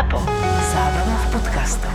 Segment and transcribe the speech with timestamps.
[0.00, 0.16] Zapo.
[0.72, 1.92] Zábrná v podcastov.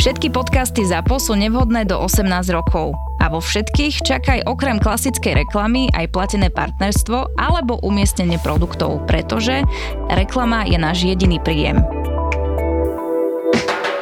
[0.00, 2.96] Všetky podcasty ZAPO sú nevhodné do 18 rokov.
[3.20, 9.68] A vo všetkých čakaj okrem klasickej reklamy aj platené partnerstvo alebo umiestnenie produktov, pretože
[10.08, 11.84] reklama je náš jediný príjem.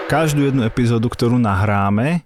[0.07, 2.23] Každú jednu epizódu, ktorú nahráme,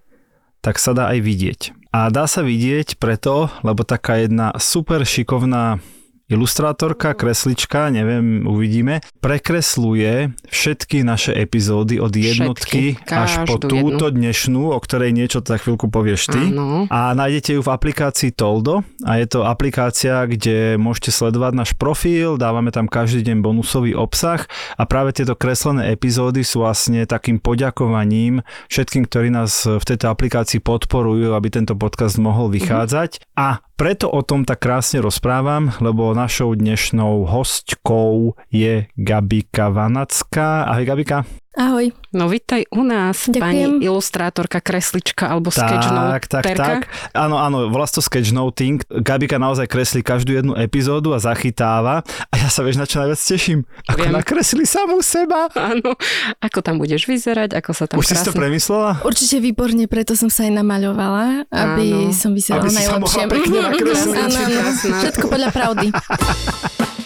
[0.60, 1.60] tak sa dá aj vidieť.
[1.88, 5.80] A dá sa vidieť preto, lebo taká jedna super šikovná
[6.28, 14.76] ilustrátorka, kreslička, neviem, uvidíme, prekresluje všetky naše epizódy od jednotky Všetky, až po túto dnešnú,
[14.76, 16.52] o ktorej niečo za chvíľku povieš ty.
[16.52, 16.84] Áno.
[16.92, 22.36] A nájdete ju v aplikácii Toldo a je to aplikácia, kde môžete sledovať náš profil,
[22.36, 24.44] dávame tam každý deň bonusový obsah
[24.76, 30.60] a práve tieto kreslené epizódy sú vlastne takým poďakovaním všetkým, ktorí nás v tejto aplikácii
[30.60, 33.24] podporujú, aby tento podcast mohol vychádzať.
[33.40, 40.62] A preto o tom tak krásne rozprávam, lebo našou dnešnou hostkou je Gabika Vanacká.
[40.62, 41.24] Ahoj Gabika.
[41.58, 41.90] Ahoj.
[42.08, 43.42] No vítaj u nás, Ďakujem.
[43.42, 46.86] pani ilustrátorka, kreslička alebo Tak, tak, tak.
[47.10, 48.86] Áno, áno, volá to sketchnoting.
[48.86, 52.06] Gabika naozaj kreslí každú jednu epizódu a zachytáva.
[52.30, 53.66] A ja sa vieš na čo najviac teším.
[53.84, 54.14] Ako Viem.
[54.14, 55.50] nakreslí samú seba.
[55.52, 55.98] Áno,
[56.38, 58.38] ako tam budeš vyzerať, ako sa tam Už si si to krásne...
[58.38, 58.90] premyslela?
[59.02, 62.14] Určite výborne, preto som sa aj namaľovala, aby Áno.
[62.14, 63.18] som vyzerala Aby si sa najlepšie.
[63.18, 64.14] mohla pekne nakresliť.
[64.16, 64.70] Áno, áno.
[65.02, 65.86] Všetko podľa pravdy.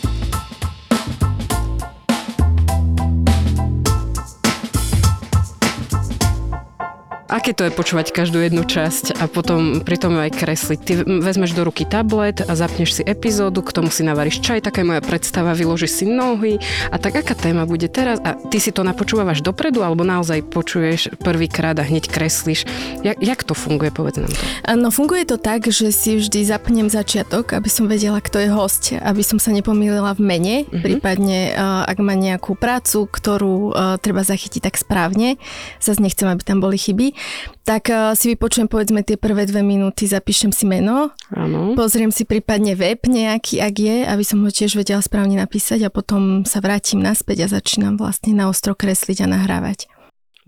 [7.31, 10.79] Aké to je počúvať každú jednu časť a potom pritom aj kresliť?
[10.85, 14.85] Ty vezmeš do ruky tablet a zapneš si epizódu, k tomu si navaríš čaj, taká
[14.85, 16.61] je moja predstava, vyložíš si nohy
[16.93, 18.21] a tak aká téma bude teraz?
[18.21, 22.69] A ty si to napočúvaš dopredu alebo naozaj počuješ prvýkrát a hneď kreslíš?
[23.01, 24.43] Jak, jak to funguje, povedz nám to.
[24.77, 28.93] No funguje to tak, že si vždy zapnem začiatok, aby som vedela, kto je host,
[28.93, 30.85] aby som sa nepomýlila v mene, Mhm.
[30.85, 31.55] prípadne
[31.89, 33.73] ak má nejakú prácu, ktorú
[34.05, 35.41] treba zachytiť tak správne,
[35.81, 37.15] zase nechcem, aby tam boli chyby,
[37.63, 41.73] tak uh, si vypočujem povedzme tie prvé dve minúty, zapíšem si meno, Áno.
[41.73, 45.95] Pozriem si prípadne web nejaký, ak je, aby som ho tiež vedela správne napísať a
[45.95, 49.89] potom sa vrátim naspäť a začínam vlastne na ostro kresliť a nahrávať.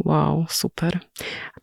[0.02, 0.98] Wow, super.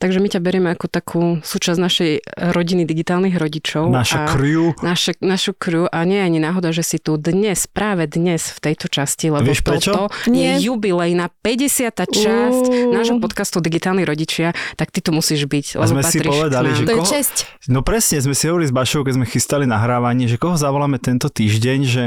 [0.01, 2.11] Takže my ťa berieme ako takú súčasť našej
[2.49, 3.85] rodiny digitálnych rodičov.
[3.87, 4.73] Naša a crew.
[4.81, 8.59] Naše, našu crew a nie je ani náhoda, že si tu dnes, práve dnes v
[8.59, 9.93] tejto časti, lebo Vieš prečo?
[9.93, 10.57] toto Nie.
[10.57, 11.93] je jubilejná 50.
[12.01, 12.89] časť Uú.
[12.89, 16.81] nášho podcastu Digitálni rodičia, tak ty tu musíš byť, A lebo sme si povedali, že
[16.81, 17.35] To je koho- česť.
[17.69, 21.29] No presne, sme si hovorili s Bašou, keď sme chystali nahrávanie, že koho zavoláme tento
[21.29, 22.03] týždeň, že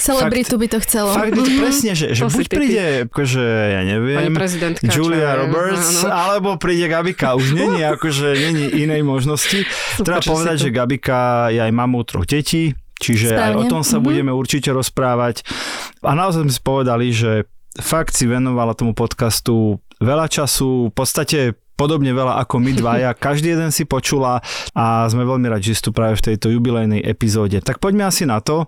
[0.00, 1.12] Celebritu by to chcelo.
[1.12, 4.32] fakt to presne, že, že To buď príde, akože, ja neviem,
[4.80, 6.08] Julia Roberts, áno.
[6.08, 7.33] alebo príde Gabika.
[7.34, 9.66] Už není, akože, není inej možnosti.
[10.00, 13.70] Treba že si povedať, že Gabika je aj mamou troch detí, čiže aj o Správne.
[13.70, 14.04] tom sa Mhm.
[14.04, 15.42] budeme určite rozprávať.
[16.00, 17.44] A naozaj sme si povedali, že
[17.76, 21.38] fakt si venovala tomu podcastu veľa času, v podstate
[21.74, 23.10] podobne veľa ako my dvaja.
[23.26, 24.40] Každý jeden si počula
[24.74, 27.58] a sme veľmi radi, že tu práve v tejto jubilejnej epizóde.
[27.60, 28.66] Tak poďme asi na to.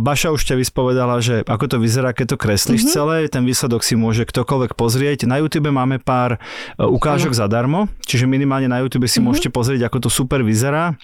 [0.00, 2.96] Baša už ťa vyspovedala, že ako to vyzerá, keď to kreslíš mm-hmm.
[2.96, 3.16] celé.
[3.28, 5.28] Ten výsledok si môže ktokoľvek pozrieť.
[5.28, 6.40] Na YouTube máme pár
[6.80, 9.26] ukážok zadarmo, čiže minimálne na YouTube si mm-hmm.
[9.28, 10.96] môžete pozrieť, ako to super vyzerá.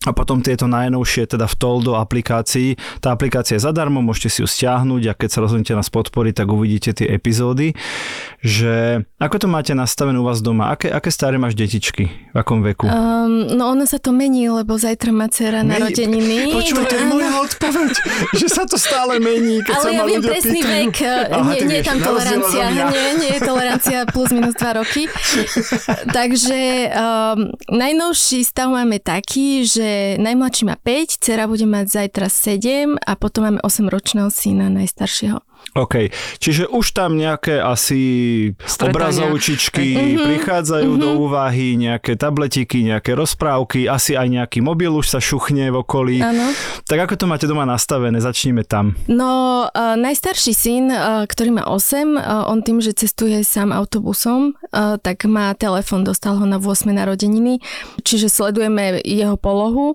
[0.00, 2.72] A potom tieto najnovšie, teda v Toldo aplikácii.
[3.04, 6.48] Tá aplikácia je zadarmo, môžete si ju stiahnuť a keď sa rozhodnete nás podporiť, tak
[6.48, 7.76] uvidíte tie epizódy.
[8.40, 10.72] Že ako to máte nastavené u vás doma?
[10.72, 12.08] Aké, aké staré máš detičky?
[12.32, 12.88] V akom veku?
[12.88, 16.48] Um, no ono sa to mení, lebo zajtra má dcera Mení- narodeniny.
[16.48, 17.92] Počúvaj, to je moja odpoveď,
[18.40, 20.72] že sa to stále mení, keď sa Ale ja ma viem presný pýtajú.
[20.80, 20.94] vek,
[21.28, 25.04] Aha, nie, nie je tam tolerancia, nie, nie je tolerancia plus minus 2 roky.
[26.16, 32.96] Takže um, najnovší stav máme taký, že najmladší má 5, dcera bude mať zajtra 7
[33.06, 35.49] a potom máme 8-ročného syna najstaršieho.
[35.70, 36.10] OK,
[36.42, 38.02] čiže už tam nejaké asi
[38.66, 38.90] Stretania.
[38.90, 45.22] obrazovčičky Mhm, prichádzajú do úvahy, nejaké tabletiky, nejaké rozprávky, asi aj nejaký mobil už sa
[45.22, 46.18] šuchne v okolí.
[46.18, 46.50] Áno.
[46.90, 48.18] Tak ako to máte doma nastavené?
[48.18, 48.98] Začníme tam.
[49.06, 54.58] No, uh, najstarší syn, uh, ktorý má 8, uh, on tým, že cestuje sám autobusom,
[54.74, 57.62] uh, tak má telefon, dostal ho na 8 narodeniny,
[58.02, 59.94] čiže sledujeme jeho polohu.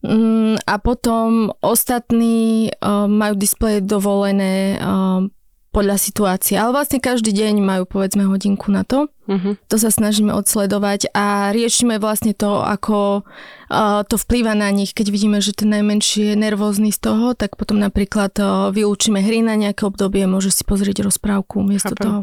[0.00, 5.28] Mm, a potom ostatní uh, majú displeje dovolené uh,
[5.70, 6.58] podľa situácie.
[6.58, 9.06] Ale vlastne každý deň majú povedzme hodinku na to.
[9.30, 9.62] Mhm.
[9.70, 14.90] To sa snažíme odsledovať a riešime vlastne to, ako uh, to vplýva na nich.
[14.90, 19.46] Keď vidíme, že ten najmenší je nervózny z toho, tak potom napríklad uh, vyučíme hry
[19.46, 22.02] na nejaké obdobie, môže si pozrieť rozprávku miesto Chápem.
[22.02, 22.20] toho.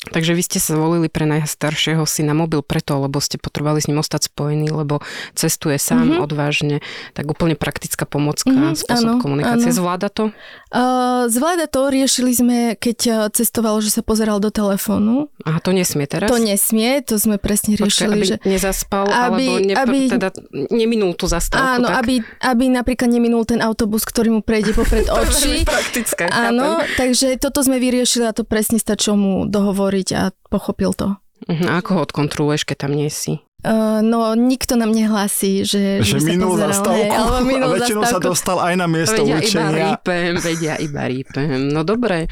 [0.00, 4.00] Takže vy ste sa zvolili pre najstaršieho syna mobil preto, lebo ste potrebovali s ním
[4.00, 5.04] ostať spojení, lebo
[5.36, 6.24] cestuje sám mm-hmm.
[6.24, 6.76] odvážne.
[7.12, 9.68] Tak úplne praktická pomocka, mm-hmm, spôsob áno, komunikácie.
[9.68, 9.76] Áno.
[9.76, 10.32] Zvláda to?
[10.72, 11.92] Uh, zvláda to.
[11.92, 15.28] Riešili sme, keď cestoval, že sa pozeral do telefónu.
[15.44, 16.32] A to nesmie teraz?
[16.32, 17.92] To nesmie, to sme presne riešili.
[17.92, 18.36] Počkej, aby že...
[18.48, 20.32] nezaspal, aby, alebo ne, aby, teda
[20.72, 21.76] neminul tú zastávku.
[21.76, 22.08] Áno, tak?
[22.08, 25.68] aby, aby napríklad neminul ten autobus, ktorý mu prejde popred očí.
[25.68, 26.24] praktické.
[26.32, 26.96] Áno, chápem.
[26.96, 31.18] takže toto sme vyriešili a to presne stačilo mu dohovoriť hovoriť a pochopil to.
[31.50, 31.66] Uh-huh.
[31.66, 33.42] A ako ho odkontroluješ, keď tam nie si?
[33.60, 38.16] Uh, no, nikto nám nehlási, že, že, že minul zastávku hej, minul a väčšinou sa
[38.16, 39.68] dostal aj na miesto vedia učenia.
[39.68, 41.68] Iba rýpem, vedia iba rýpem.
[41.68, 42.24] No dobre.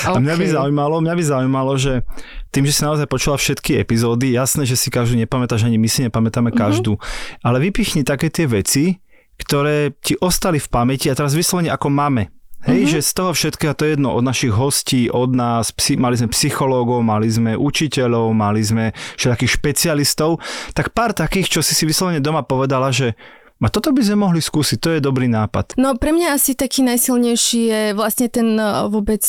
[0.00, 0.16] Okay.
[0.16, 2.00] A mňa by zaujímalo, mňa by zaujímalo, že
[2.48, 6.08] tým, že si naozaj počula všetky epizódy, jasné, že si každú nepamätáš, ani my si
[6.08, 6.56] nepamätáme mhm.
[6.56, 7.44] každú, uh-huh.
[7.44, 8.96] ale vypichni také tie veci,
[9.36, 12.32] ktoré ti ostali v pamäti a teraz vyslovene ako máme.
[12.62, 12.92] Hej, mm-hmm.
[12.94, 16.30] že z toho všetkého, to je jedno od našich hostí, od nás, psi, mali sme
[16.30, 20.38] psychológov, mali sme učiteľov, mali sme všetkých špecialistov,
[20.70, 23.18] tak pár takých, čo si si vyslovene doma povedala, že
[23.62, 25.78] a toto by sme mohli skúsiť, to je dobrý nápad.
[25.78, 29.22] No pre mňa asi taký najsilnejší je vlastne ten e, vôbec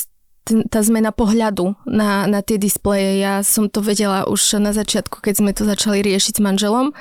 [0.44, 3.22] tá zmena pohľadu na, na tie displeje.
[3.24, 6.92] Ja som to vedela už na začiatku, keď sme to začali riešiť s manželom,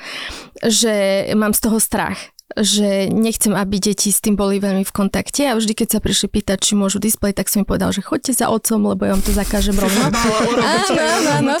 [0.63, 5.49] že mám z toho strach že nechcem, aby deti s tým boli veľmi v kontakte
[5.49, 8.37] a vždy, keď sa prišli pýtať, či môžu displej, tak som im povedal, že choďte
[8.37, 10.13] za otcom, lebo ja vám to zakážem rovno.
[10.61, 11.53] áno, áno, áno.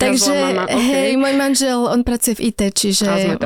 [0.00, 0.32] Takže,
[0.72, 3.36] hej, môj manžel, on pracuje v IT, čiže...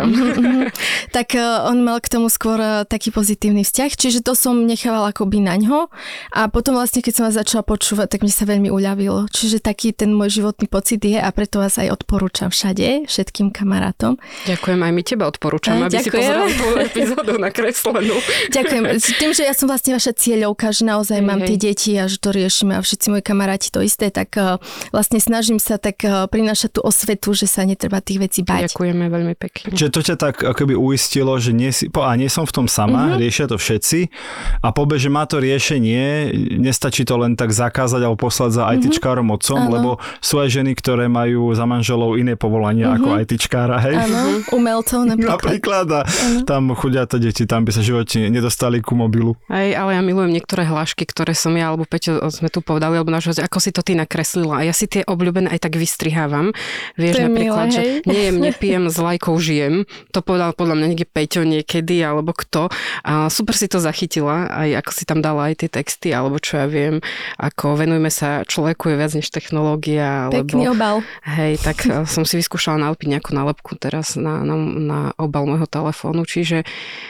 [1.17, 5.11] tak eh, on mal k tomu skôr eh, taký pozitívny vzťah, čiže to som nechávala
[5.11, 5.91] akoby na ňo
[6.31, 9.27] a potom vlastne, keď som vás začala počúvať, tak mi sa veľmi uľavilo.
[9.27, 14.23] Čiže taký ten môj životný pocit je a preto vás aj odporúčam všade, všetkým kamarátom.
[14.47, 16.07] Ďakujem, aj my teba odporúčam, aby ďakujem.
[16.07, 16.53] si pozerali
[16.93, 18.21] epizódu nakreslenú.
[18.53, 18.85] Ďakujem.
[19.17, 22.21] Tým, že ja som vlastne vaša cieľovka, že naozaj hej, mám tie deti a že
[22.21, 24.61] to riešime a všetci moji kamaráti to isté, tak uh,
[24.93, 28.69] vlastne snažím sa tak uh, prinášať tú osvetu, že sa netreba tých vecí bať.
[28.69, 29.73] Ďakujeme veľmi pekne.
[29.73, 32.67] Čiže to ťa tak akoby uistilo, že nie, si, po, a nie som v tom
[32.69, 33.21] sama, mm-hmm.
[33.21, 34.13] riešia to všetci
[34.61, 36.31] a pobe, že má to riešenie,
[36.61, 38.85] nestačí to len tak zakázať alebo poslať za mm-hmm.
[38.93, 39.73] ITčkárom otcom, ano.
[39.73, 39.91] lebo
[40.21, 43.05] sú aj ženy, ktoré majú za manželov iné povolania mm-hmm.
[43.07, 43.97] ako ITčkára, hej?
[43.97, 45.33] Áno, umelcov napríklad.
[45.39, 46.01] napríklad a
[46.45, 49.37] tam chudiate deti, tam by sa živote nedostali ku mobilu.
[49.49, 53.13] Aj, ale ja milujem niektoré hlášky, ktoré som ja, alebo Peťo sme tu povedali, alebo
[53.13, 54.61] náš ako si to ty nakreslila.
[54.61, 56.55] A ja si tie obľúbené aj tak vystrihávam.
[56.97, 59.75] Vieš, to napríklad, milé, že nejem, nepijem, s lajkou žijem.
[60.17, 62.73] To povedal podľa mňa niekde Peťo niekedy, alebo kto.
[63.05, 66.61] A super si to zachytila, aj ako si tam dala aj tie texty, alebo čo
[66.61, 67.01] ja viem,
[67.37, 70.29] ako venujeme sa človeku je viac než technológia.
[70.29, 71.01] Alebo, Pekný obal.
[71.25, 76.25] Hej, tak som si vyskúšala nalepiť nejakú nálepku teraz na, na, na obal môjho telefónu,
[76.27, 76.62] čiže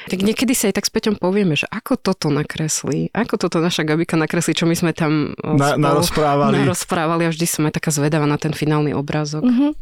[0.09, 3.87] tak niekedy si aj tak s Peťom povieme, že ako toto nakreslí, ako toto naša
[3.87, 6.63] Gabika nakreslí, čo my sme tam na, narozprávali.
[6.63, 9.45] narozprávali a vždy som aj taká zvedavá na ten finálny obrázok.
[9.45, 9.73] Uh-huh.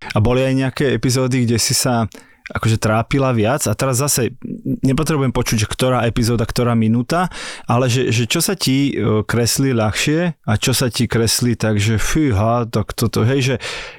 [0.00, 2.08] A boli aj nejaké epizódy, kde si sa
[2.50, 4.34] akože trápila viac a teraz zase
[4.82, 7.28] nepotrebujem počuť, že ktorá epizóda, ktorá minúta,
[7.68, 11.76] ale že, že čo sa ti e, kreslí ľahšie a čo sa ti kreslí tak,
[11.80, 13.54] že fúha, tak toto, hej, že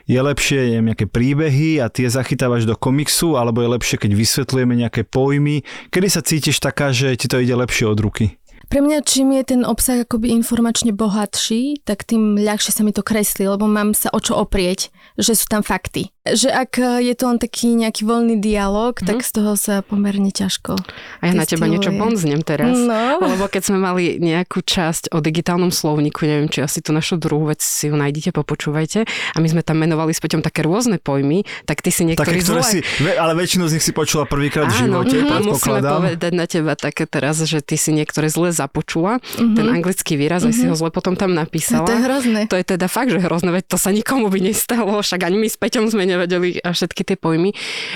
[0.09, 4.73] je lepšie neviem, nejaké príbehy a tie zachytávaš do komiksu, alebo je lepšie, keď vysvetľujeme
[4.75, 5.63] nejaké pojmy.
[5.93, 8.41] Kedy sa cítiš taká, že ti to ide lepšie od ruky?
[8.71, 13.03] Pre mňa, čím je ten obsah akoby informačne bohatší, tak tým ľahšie sa mi to
[13.03, 16.07] kreslí, lebo mám sa o čo oprieť, že sú tam fakty.
[16.21, 16.71] Že ak
[17.01, 19.09] je to len taký nejaký voľný dialog, mm.
[19.09, 20.77] tak z toho sa pomerne ťažko
[21.17, 22.77] A ja na teba niečo bonznem teraz.
[22.77, 23.17] No.
[23.33, 27.49] Lebo keď sme mali nejakú časť o digitálnom slovníku, neviem, či asi tú našu druhú
[27.49, 29.09] vec si ju nájdete, popočúvajte.
[29.09, 32.45] A my sme tam menovali s Peťom také rôzne pojmy, tak ty si niektorý také,
[32.45, 32.79] ktoré si,
[33.17, 37.09] ale väčšinu z nich si počula prvýkrát v živote, mm, musíme povedať na teba také
[37.09, 39.17] teraz, že ty si niektoré zle započula.
[39.17, 39.57] Mm-hmm.
[39.57, 40.53] Ten anglický výraz, mm-hmm.
[40.53, 40.81] aj si ho mhm.
[40.85, 41.81] zle potom tam napísala.
[41.81, 42.39] No, to je hrozné.
[42.45, 45.49] To je teda fakt, že hrozné, veď to sa nikomu by nestalo, však ani my
[45.49, 47.55] s Peťom sme nevedeli všetky tie pojmy.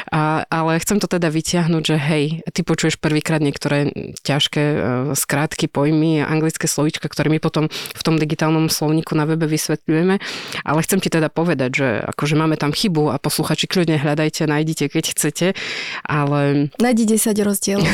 [0.10, 3.92] A, ale chcem to teda vyťahnuť, že hej, ty počuješ prvýkrát niektoré
[4.24, 4.80] ťažké uh,
[5.14, 10.16] skrátky, pojmy, anglické slovíčka, ktoré my potom v tom digitálnom slovníku na webe vysvetľujeme.
[10.64, 14.88] Ale chcem ti teda povedať, že akože máme tam chybu a posluchači kľudne hľadajte, nájdite,
[14.88, 15.48] keď chcete.
[16.08, 16.72] Ale...
[16.80, 17.88] Nájdi 10 rozdielov.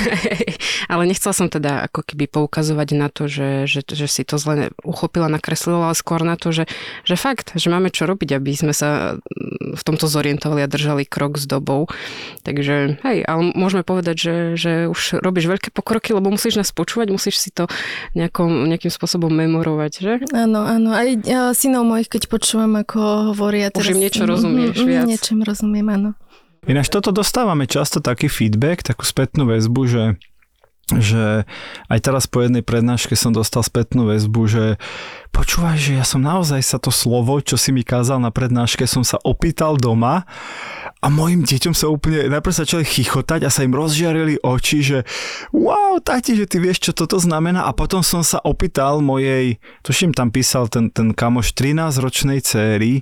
[0.91, 4.69] ale nechcela som teda ako keby poukazovať na to, že, že, že si to zle
[4.83, 6.67] uchopila, nakreslila, ale skôr na to, že,
[7.07, 9.15] že fakt, že máme čo robiť, aby sme sa
[9.71, 11.87] v tomto zorientovali a držali krok s dobou.
[12.43, 17.15] Takže hej, ale môžeme povedať, že, že už robíš veľké pokroky, lebo musíš nás počúvať,
[17.15, 17.71] musíš si to
[18.11, 20.13] nejakom, nejakým spôsobom memorovať, že?
[20.35, 20.91] Áno, áno.
[20.91, 23.87] Aj ja, synov mojich, keď počúvam, ako hovoria teraz...
[23.87, 25.07] Už im niečo rozumieš mm, viac.
[25.07, 26.11] Niečím rozumiem, áno.
[26.69, 30.03] Ináč toto dostávame často taký feedback, takú spätnú väzbu, že
[30.99, 31.47] že
[31.87, 34.63] aj teraz po jednej prednáške som dostal spätnú väzbu, že
[35.31, 39.05] počúvaj, že ja som naozaj sa to slovo, čo si mi kázal na prednáške, som
[39.05, 40.27] sa opýtal doma
[41.01, 44.99] a mojim deťom sa úplne, najprv začali chichotať a sa im rozžiarili oči, že
[45.49, 47.65] wow, tati, že ty vieš, čo toto znamená.
[47.65, 53.01] A potom som sa opýtal mojej, tuším tam písal ten, ten kamoš 13-ročnej céry,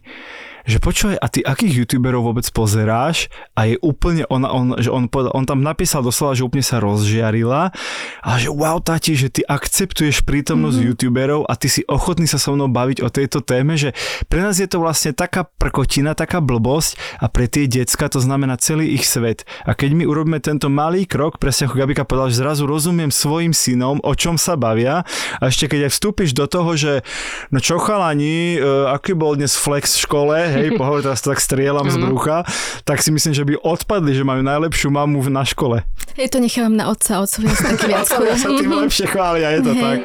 [0.70, 3.34] že počúvaj, a ty akých youtuberov vôbec pozeráš?
[3.58, 6.78] A je úplne, on, on, že on, povedal, on tam napísal doslova, že úplne sa
[6.78, 7.74] rozžiarila
[8.22, 10.90] a že wow, tati, že ty akceptuješ prítomnosť mm-hmm.
[10.94, 13.98] youtuberov a ty si ochotný sa so mnou baviť o tejto téme, že
[14.30, 18.62] pre nás je to vlastne taká prkotina, taká blbosť a pre tie decka to znamená
[18.62, 19.50] celý ich svet.
[19.66, 23.58] A keď my urobíme tento malý krok, presne ako Gabika povedal, že zrazu rozumiem svojim
[23.58, 25.02] synom, o čom sa bavia
[25.42, 27.02] a ešte keď aj vstúpiš do toho, že
[27.50, 31.40] no čo chalani, uh, aký bol dnes flex v škole, hej, pohovor, teraz to tak
[31.40, 32.44] strieľam z brucha,
[32.84, 35.88] tak si myslím, že by odpadli, že majú najlepšiu mamu na škole.
[36.20, 39.62] Je to nechávam na otca, otcovia sa tak viac Otcovia sa tým lepšie chvália, je
[39.64, 39.82] to Hej.
[39.82, 40.02] tak.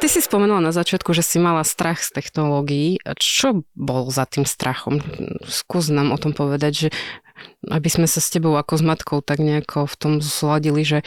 [0.00, 2.98] Ty si spomenula na začiatku, že si mala strach z technológií.
[3.20, 5.04] Čo bol za tým strachom?
[5.44, 6.88] Skús nám o tom povedať, že
[7.68, 10.98] aby sme sa s tebou ako s matkou tak nejako v tom zladili, že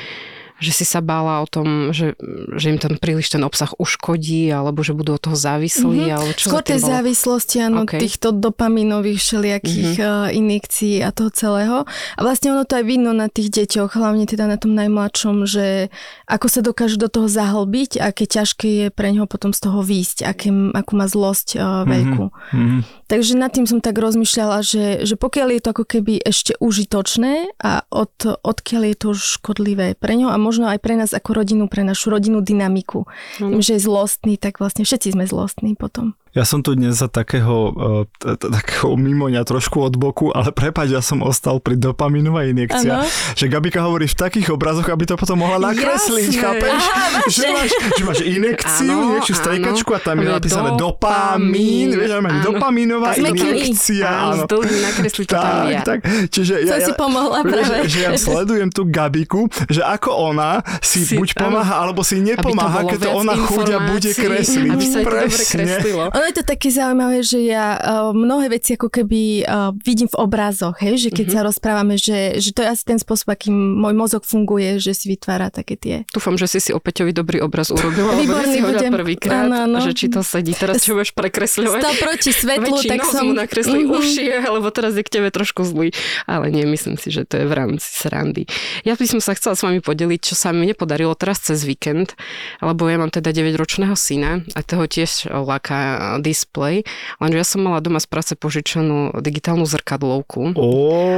[0.62, 2.14] že si sa bála o tom, že,
[2.56, 6.16] že im ten príliš ten obsah uškodí, alebo že budú od toho závislí, mm-hmm.
[6.16, 6.92] alebo čo Skôr tie bolo?
[6.94, 7.98] závislosti, áno, OK.
[7.98, 10.32] týchto dopaminových všelijakých mm-hmm.
[10.34, 11.78] injekcií a toho celého.
[11.90, 15.90] A vlastne ono to aj vidno na tých deťoch, hlavne teda na tom najmladšom, že
[16.30, 20.26] ako sa dokážu do toho zahlbiť, aké ťažké je pre neho potom z toho výjsť,
[20.26, 22.26] aké, akú má zlosť uh, veľkú.
[22.54, 22.80] Mhm.
[23.14, 27.62] Takže nad tým som tak rozmýšľala, že, že pokiaľ je to ako keby ešte užitočné
[27.62, 28.10] a od,
[28.42, 32.12] odkiaľ je to škodlivé pre ňo a možno aj pre nás ako rodinu, pre našu
[32.12, 33.08] rodinnú dynamiku.
[33.40, 36.20] Tým, že je zlostný, tak vlastne všetci sme zlostní potom.
[36.34, 37.70] Ja som tu dnes za takého,
[38.12, 43.06] t- takého mimoňa trošku od boku, ale prepáč, ja som ostal pri dopaminová injekcia.
[43.06, 43.38] Áno.
[43.38, 46.42] Že Gabika hovorí v takých obrazoch, aby to potom mohla nakresliť, Jasné.
[46.42, 46.82] chápeš?
[47.30, 50.34] že, máš, že máš injekciu, Áno, niečo striekačku a tam je áno.
[50.34, 51.88] napísané Dopamín.
[51.94, 52.44] vieš, áno, Áno.
[52.44, 54.10] dopaminová injekcia.
[54.34, 55.82] Áno, nakresliť to tam tak, ja.
[55.86, 56.00] tak.
[56.34, 57.86] Čiže Som si pomohla práve.
[57.86, 62.90] Že ja sledujem tú Gabiku, že ako ona si, Si- buď pomáha, alebo si nepomáha,
[62.90, 64.66] keď to ona chuďa bude kresliť.
[64.66, 66.04] Aby sa dobre kreslilo.
[66.24, 70.16] Ono je to také zaujímavé, že ja uh, mnohé veci ako keby uh, vidím v
[70.24, 71.44] obrazoch, hej, že keď mm-hmm.
[71.44, 75.12] sa rozprávame, že, že to je asi ten spôsob, akým môj mozog funguje, že si
[75.12, 76.08] vytvára také tie...
[76.16, 78.92] Dúfam, že si si opäťovi dobrý obraz urobila, lebo Výborný si ho budem.
[78.96, 79.84] prvýkrát, Áno, áno.
[79.84, 80.56] že či to sedí.
[80.56, 81.82] Teraz čo budeš prekresľovať?
[81.84, 83.24] Stal proti svetlu, tak som...
[83.28, 83.92] mu nakreslí Mhm.
[83.92, 85.92] uši, lebo teraz je k tebe trošku zlý.
[86.24, 88.48] Ale nie, myslím si, že to je v rámci srandy.
[88.88, 92.16] Ja by som sa chcela s vami podeliť, čo sa mi nepodarilo teraz cez víkend,
[92.64, 96.86] lebo ja mám teda 9-ročného syna a toho tiež láka display,
[97.18, 100.54] lenže ja som mala doma z práce požičanú digitálnu zrkadlovku.
[100.54, 100.70] Ó.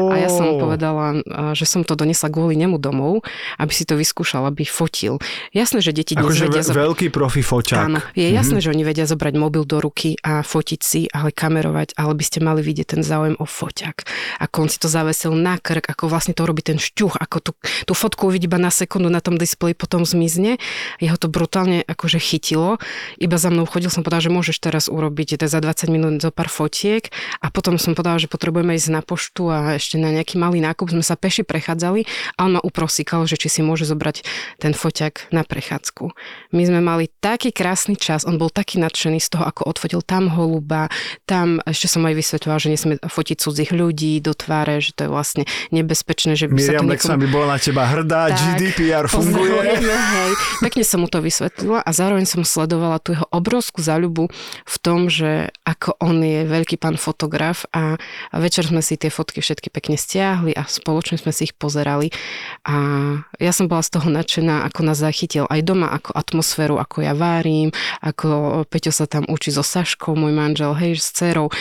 [0.10, 1.20] A ja som povedala,
[1.52, 3.28] že som to donesla kvôli nemu domov,
[3.60, 5.20] aby si to vyskúšal, aby fotil.
[5.52, 7.86] Jasné, že deti dnes Akože vedia ve- veľký profi foťák.
[7.86, 12.00] Áno, je jasné, že oni vedia zobrať mobil do ruky a fotiť si, ale kamerovať,
[12.00, 14.08] ale by ste mali vidieť ten záujem o foťak.
[14.40, 17.52] Ako on si to zavesil na krk, ako vlastne to robí ten šťuch, ako tú,
[17.84, 20.62] tú fotku uvidí iba na sekundu na tom displeji, potom zmizne.
[21.02, 22.78] Jeho to brutálne akože chytilo.
[23.18, 26.32] Iba za mnou chodil, som povedal, že môžeš teraz urobiť teda za 20 minút zo
[26.32, 27.10] pár fotiek
[27.42, 30.92] a potom som povedal, že potrebujeme ísť na poštu a ešte na nejaký malý nákup.
[30.92, 34.22] Sme sa peši prechádzali a on ma uprosíkal, že či si môže zobrať
[34.62, 36.12] ten foťak na prechádzku.
[36.54, 40.30] My sme mali taký krásny čas, on bol taký nadšený z toho, ako odfotil tam
[40.32, 40.88] holuba,
[41.26, 45.10] tam ešte som aj vysvetľovala, že nesme fotiť cudzích ľudí do tváre, že to je
[45.10, 47.22] vlastne nebezpečné, že by sa to Miriam niekomu...
[47.22, 49.60] by bola na teba hrdá, Tak, GDPR funguje.
[49.80, 50.32] Hej.
[50.62, 54.30] Pekne som mu to vysvetlila a zároveň som sledovala tú jeho obrovskú záľubu
[54.66, 58.00] v tom, že ako on je veľký pán fotograf a
[58.36, 62.10] večer sme si tie fotky všetky pekne stiahli a spoločne sme si ich pozerali
[62.66, 62.76] a
[63.38, 67.14] ja som bola z toho nadšená, ako nás zachytil aj doma, ako atmosféru, ako ja
[67.14, 67.70] várim,
[68.02, 71.52] ako Peťo sa tam učí so Saškou, môj manžel, hej, s dcerou.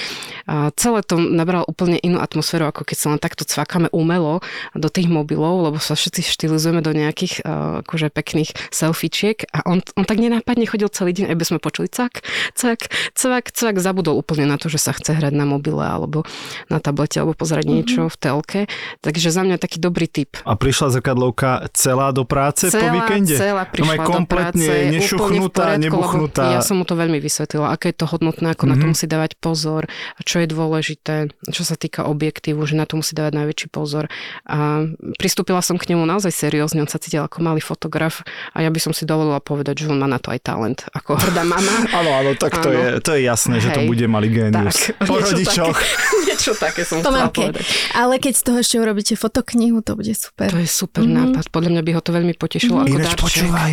[0.47, 4.41] A celé to nabralo úplne inú atmosféru, ako keď sa len takto cvakáme umelo
[4.73, 9.83] do tých mobilov, lebo sa všetci štilizujeme do nejakých uh, akože pekných selfičiek a on,
[9.99, 12.23] on tak nenápadne chodil celý deň, aby sme počuli cak,
[12.55, 16.23] cak, cvak, cvak, zabudol úplne na to, že sa chce hrať na mobile alebo
[16.69, 17.73] na tablete alebo pozerať Mhm.
[17.73, 18.61] niečo v telke.
[19.01, 20.37] Takže za mňa taký dobrý tip.
[20.45, 23.35] A prišla zrkadlovka celá do práce po Celá, víkende?
[23.37, 26.45] celá No prišla do kompletne práce, nešuchnutá, poriadku, nebuchnutá.
[26.55, 28.79] Ja som mu to veľmi vysvetlila, aké je to hodnotné, ako mm-hmm.
[28.79, 29.83] na to musí dávať pozor,
[30.23, 31.15] čo je dôležité,
[31.51, 34.07] čo sa týka objektívu, že na to musí dávať najväčší pozor.
[34.47, 34.85] A
[35.19, 38.23] pristúpila som k nemu naozaj seriózne, on sa cítil ako malý fotograf
[38.53, 41.17] a ja by som si dovolila povedať, že on má na to aj talent, ako
[41.19, 41.75] hrdá mama.
[41.99, 42.84] Áno, áno, tak to Áno, je.
[42.99, 43.89] To je jasné, že to Hej.
[43.89, 44.91] bude malý génius.
[44.91, 45.77] Tak, Po niečo rodičoch.
[45.77, 45.95] Také,
[46.27, 47.41] niečo také som To chcela mám okay.
[47.49, 47.65] povedať.
[47.93, 50.49] Ale keď z toho ešte urobíte fotoknihu, to bude super.
[50.49, 51.09] To je super Mhm.
[51.09, 51.25] mm-hmm.
[51.33, 51.45] nápad.
[51.49, 53.23] Podľa mňa by ho to veľmi potešilo ako Ináč darček.
[53.23, 53.73] počúvaj,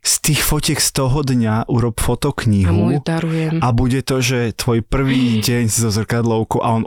[0.00, 3.56] z tých fotiek z toho dňa urob A mu fotoknihu darujem.
[3.58, 6.84] a bude to, že tvoj prvý deň so zrkadlovkou a on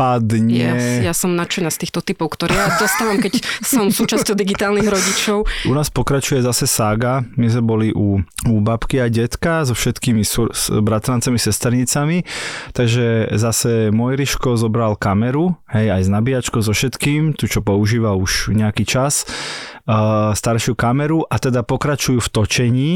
[0.00, 0.48] odpadne.
[0.56, 5.44] Yes, ja som nadšená z týchto typov, ktoré ja dostávam, keď som súčasťou digitálnych rodičov.
[5.68, 7.20] U nás pokračuje zase sága.
[7.36, 12.24] My sme boli u, u babky a detka so všetkými sú, s bratrancami, sesternicami.
[12.72, 18.16] Takže zase môj Ryško zobral kameru, hej, aj s nabíjačkou, so všetkým, tu čo používa
[18.16, 19.28] už nejaký čas
[20.36, 22.90] staršiu kameru a teda pokračujú v točení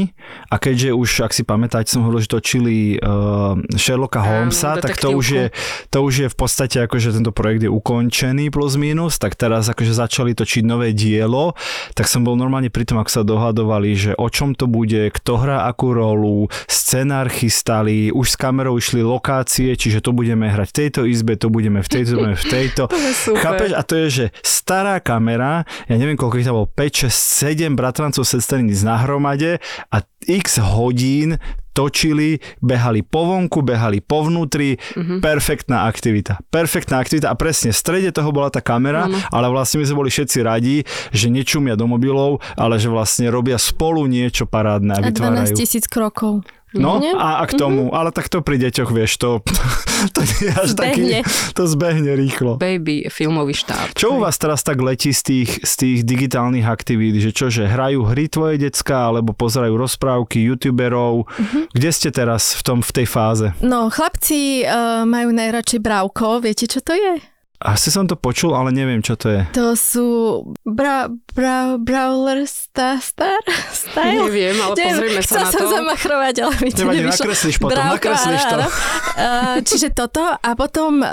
[0.47, 4.97] a keďže už, ak si pamätáte, som hovoril, že točili uh, Sherlocka Áno, Holmesa, tak
[4.97, 5.45] to už, je,
[5.91, 9.67] to už je v podstate ako, že tento projekt je ukončený plus minus, tak teraz
[9.67, 11.53] akože začali točiť nové dielo,
[11.93, 15.31] tak som bol normálne pri tom, ako sa dohadovali, že o čom to bude, kto
[15.35, 20.75] hrá akú rolu, scenár chystali, už s kamerou išli lokácie, čiže to budeme hrať v
[20.75, 22.83] tejto izbe, to budeme v tejto, budeme v tejto.
[22.95, 23.41] To je super.
[23.41, 23.71] Chápeš?
[23.75, 27.73] A to je, že stará kamera, ja neviem, koľko ich tam bol, 5, 6, 7
[27.73, 29.57] bratrancov sesterníc na hromade
[29.89, 31.41] a x hodín
[31.73, 34.95] točili, behali po vonku, behali po vnútri, Mhm.
[34.95, 35.19] mm-hmm.
[35.19, 36.39] perfektná aktivita.
[36.47, 39.17] Perfektná aktivita a presne v strede toho bola tá kamera, Áno.
[39.27, 40.75] ale vlastne my sme boli všetci radi,
[41.11, 45.51] že nečumia do mobilov, ale že vlastne robia spolu niečo parádne a A vytvárajú.
[45.51, 46.47] 12 tisíc krokov.
[46.75, 47.15] No Nie?
[47.15, 49.29] a, a k tomu, ale tak to pri deťoch, vieš, to,
[50.15, 51.19] to nie je až Zbehne.
[51.23, 52.59] taký, to zbehne rýchlo.
[52.59, 53.95] Baby filmový štáb.
[53.95, 57.19] Čo u vás teraz tak letí z tých, z tých digitálnych aktivít?
[57.19, 61.27] Že čo, že hrajú hry tvoje decka, alebo pozerajú rozprávky youtuberov?
[61.39, 61.71] Mhm.
[61.71, 63.47] Kde ste teraz v, tom, v tej fáze?
[63.63, 66.43] No, chlapci uh, majú najradšej brávko.
[66.43, 67.34] Viete, čo to je?
[67.57, 69.41] Asi som to počul, ale neviem, čo to je.
[69.51, 70.05] To sú
[70.61, 74.27] bra, bra, Brawler Star, Star Style?
[74.27, 75.71] Neviem, ale Neviem, pozrieme sa na som to.
[75.71, 77.15] zamachrovať, ale mi to Nevadí, nevyšlo.
[77.17, 78.55] nakreslíš potom, Brávko, nakreslíš to.
[78.55, 78.69] áno, áno.
[79.15, 81.05] Uh, čiže toto a potom um,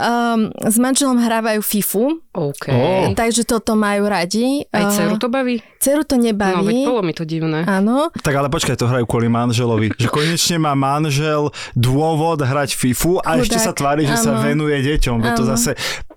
[0.52, 2.64] s manželom hrávajú FIFU, OK.
[2.66, 3.12] Ó.
[3.12, 4.66] takže toto majú radi.
[4.68, 5.62] Aj dceru to baví?
[5.78, 6.78] Dceru to No, veď nebaví.
[6.82, 7.62] bolo mi to divné.
[7.62, 9.94] Áno, Tak ale počkaj, to hrajú kvôli manželovi.
[9.94, 14.42] Že konečne má manžel dôvod hrať FIFU a Chudák, ešte sa tvári, že sa áno.
[14.42, 15.16] venuje deťom.
[15.18, 15.50] Veď to Áno.
[15.52, 15.70] zase,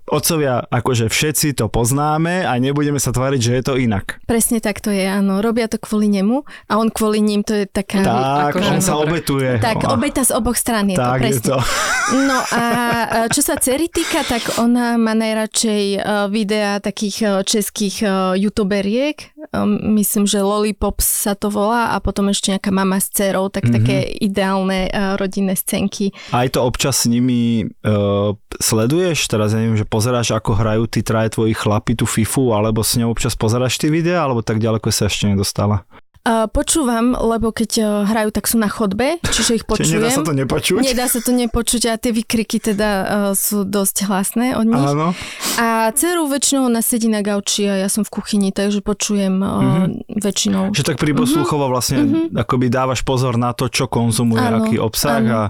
[0.05, 4.21] otcovia, akože všetci to poznáme a nebudeme sa tváriť, že je to inak.
[4.29, 5.41] presne tak to je, áno.
[5.41, 8.05] Robia to kvôli nemu a on kvôli ním, to je taká...
[8.05, 9.57] Tak, akože on sa obetuje.
[9.57, 11.46] Tak, O, obeta z oboch strán je to, tak je presne.
[11.46, 11.57] to.
[12.29, 12.63] No a
[13.33, 18.07] čo sa cery týka, tak ona má najradšej e, videá takých e, českých e,
[18.46, 19.33] youtuberiek.
[19.85, 23.77] Myslím, že Lollipops sa to volá a potom ešte nejaká mama s dcerou, tak mm-hmm.
[23.77, 24.89] také ideálne
[25.22, 26.18] rodinné scénky.
[26.33, 29.29] Aj to občas s nimi uh, sleduješ?
[29.29, 32.96] Teraz ja neviem, že pozeráš, ako hrajú tí traje tvoji chlapi tú FIFU, alebo s
[32.96, 35.88] ňou občas pozeráš tie videá, alebo tak ďaleko sa ešte nedostala?
[36.22, 39.94] E, Počúvam, lebo keď e, hrajú, tak sú na chodbe, čiže ich Čiže počujem.
[39.96, 40.79] nedá sa to nepočuť?
[40.81, 44.81] Nedá sa to nepočuť a tie vykriky teda uh, sú dosť hlasné od nich.
[44.84, 45.14] Áno.
[45.55, 49.62] A dceru väčšinou ona sedí na gauči a ja som v kuchyni, takže počujem uh,
[49.86, 50.18] Mhm.
[50.18, 50.64] väčšinou.
[50.72, 52.01] Že tak pri posluchovo vlastne
[52.34, 55.29] akoby dávaš pozor na to, čo konzumuje, Áno, aký obsah áno.
[55.31, 55.42] a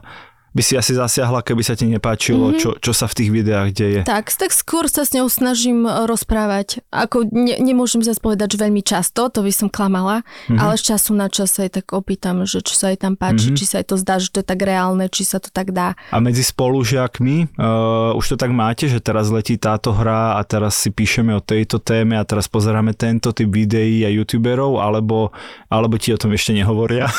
[0.55, 4.01] by si asi zasiahla, keby sa ti nepáčilo, čo, čo sa v tých videách deje.
[4.07, 6.79] Tak, tak skôr sa s ňou snažím e, rozprávať.
[6.95, 10.55] Ako ne, nemôžem zase povedať, že veľmi často, to by som klamala, mm-hmm.
[10.55, 13.51] ale z času na čas sa jej tak opýtam, že či sa jej tam páči,
[13.51, 13.59] mm-hmm.
[13.59, 15.99] či sa jej to zdá, že to je tak reálne, či sa to tak dá.
[16.15, 20.79] A medzi spolužiakmi, uh, už to tak máte, že teraz letí táto hra a teraz
[20.79, 25.35] si píšeme o tejto téme a teraz pozeráme tento typ videí a youtuberov, alebo,
[25.67, 27.11] alebo ti o tom ešte nehovoria?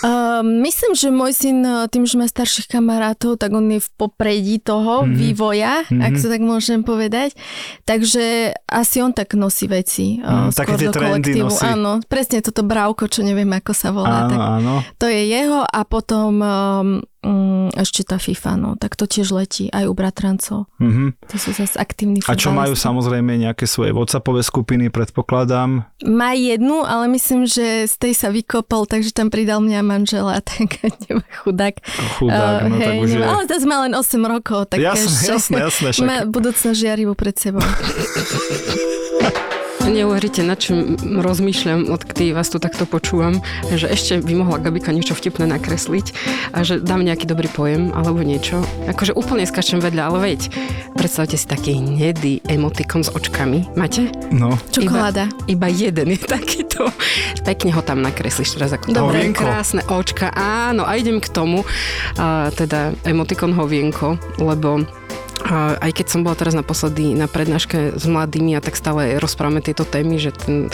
[0.00, 3.90] Uh, myslím, že môj syn, e, tým, že má starších kamarátov, tak on je v
[3.98, 5.18] popredí toho mm-hmm.
[5.18, 6.06] vývoja, mm-hmm.
[6.06, 7.34] ak to tak môžem povedať.
[7.82, 10.22] Takže asi on tak nosí veci.
[10.22, 11.66] Mm, také tie trendy nosí.
[11.66, 14.24] Áno, presne toto brávko, čo neviem, ako sa volá.
[14.24, 14.74] áno, tak áno.
[15.02, 16.88] To je jeho a potom um,
[17.22, 20.66] um, ešte tá FIFA, no, tak to tiež letí aj u bratrancov.
[20.80, 21.16] Mhm.
[21.28, 25.84] To sú zase aktívni A čo majú samozrejme nejaké svoje WhatsAppové skupiny, predpokladám.
[26.02, 30.80] Má jednu, ale myslím, že z tej sa vykopol, takže tam pridal mňa manžela, tak
[31.44, 31.76] chudák.
[32.18, 33.18] Chudák, no Uh, tak hej, už je...
[33.18, 36.06] nemá- Ale to má len 8 rokov, tak Jasné, ešte jasné, jasné, však.
[36.06, 37.60] má budúcnosť žiarivú pred sebou.
[39.90, 43.42] Neuveríte, na čím rozmýšľam, odkedy vás tu takto počúvam,
[43.74, 46.14] že ešte by mohla Gabika niečo vtipné nakresliť
[46.54, 48.62] a že dám nejaký dobrý pojem alebo niečo.
[48.86, 50.40] Akože úplne skačem vedľa, ale veď,
[50.94, 53.74] predstavte si taký hnedý emotikon s očkami.
[53.74, 54.14] Máte?
[54.30, 55.26] No, Čokoláda.
[55.50, 56.86] Iba jeden je takýto.
[57.42, 59.34] Pekne ho tam nakreslíš teraz ako Dobre.
[59.34, 60.30] Krásne očka.
[60.38, 61.66] Áno, a idem k tomu,
[62.14, 64.86] a teda emotikon hovienko, lebo
[65.80, 69.88] aj keď som bola teraz naposledy na prednáške s mladými a tak stále rozprávame tieto
[69.88, 70.68] témy, že ten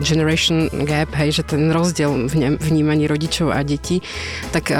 [0.00, 4.04] generation gap, hej, že ten rozdiel v vnímaní rodičov a detí,
[4.54, 4.70] tak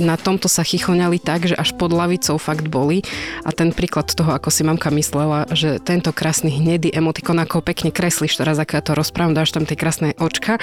[0.00, 3.04] na tomto sa chychoňali tak, že až pod lavicou fakt boli
[3.44, 7.92] a ten príklad toho, ako si mamka myslela, že tento krásny hnedý emotikon, ako pekne
[7.92, 10.56] kreslíš teraz, ako ja to rozprávam, dáš tam tie krásne očka,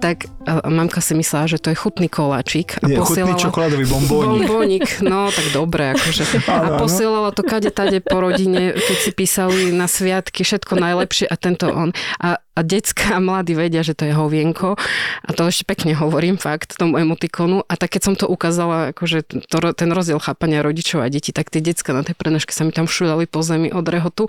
[0.00, 0.28] tak
[0.64, 2.80] mamka si myslela, že to je chutný koláčik.
[2.80, 3.36] A Nie, posielala...
[3.36, 4.48] chutný čokoládový bombónik.
[4.48, 6.22] Bombónik, no tak dobre, akože.
[6.50, 11.34] A posielala to kade tade po rodine, keď si písali na sviatky všetko najlepšie a
[11.34, 11.90] tento on.
[12.22, 14.76] A a decka a mladí vedia, že to je hovienko
[15.24, 19.24] a to ešte pekne hovorím fakt tomu emotikonu a tak keď som to ukázala, akože
[19.48, 22.76] to, ten rozdiel chápania rodičov a detí, tak tie decka na tej prenaške sa mi
[22.76, 24.28] tam všudali po zemi od rehotu.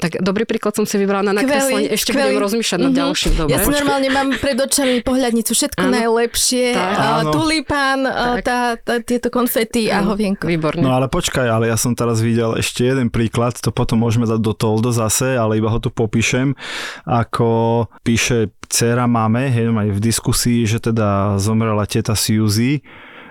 [0.00, 2.32] Tak dobrý príklad som si vybrala na nakreslenie, ešte skvelý.
[2.32, 2.88] budem rozmýšľať mm-hmm.
[2.88, 3.00] nad mhm.
[3.04, 3.32] ďalším.
[3.36, 3.52] Dobre?
[3.52, 5.92] Ja si normálne mám pred očami pohľadnicu, všetko áno.
[5.92, 10.48] najlepšie, uh, tulipán, uh, tá, tá, tieto konfety a hovienko.
[10.48, 10.80] Výborne.
[10.80, 14.40] No ale počkaj, ale ja som teraz videl ešte jeden príklad, to potom môžeme dať
[14.40, 16.54] do Toldo zase, ale iba ho tu popíšem,
[17.02, 17.65] ako
[18.02, 22.82] píše dcera máme, hej, aj v diskusii, že teda zomrela teta Suzy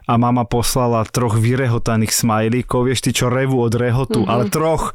[0.05, 4.33] a mama poslala troch vyrehotaných smajlíkov, vieš, ty čo revu od rehotu, mm-hmm.
[4.33, 4.93] ale troch.